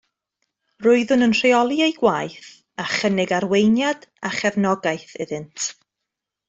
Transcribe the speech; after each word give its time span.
Roeddwn 0.85 1.25
yn 1.25 1.35
rheoli 1.39 1.77
eu 1.87 1.93
gwaith 1.99 2.49
a 2.85 2.87
chynnig 2.95 3.37
arweiniad 3.41 4.11
a 4.31 4.35
chefnogaeth 4.41 5.17
iddynt 5.27 5.73